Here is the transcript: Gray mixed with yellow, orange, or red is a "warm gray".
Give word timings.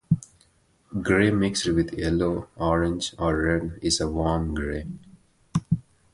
Gray 0.99 1.29
mixed 1.29 1.67
with 1.67 1.93
yellow, 1.95 2.47
orange, 2.55 3.13
or 3.19 3.37
red 3.37 3.79
is 3.83 4.01
a 4.01 4.09
"warm 4.09 4.55
gray". 4.55 4.87